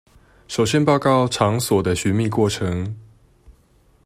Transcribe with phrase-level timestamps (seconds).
[0.47, 2.97] 首先報告場所的尋覓過程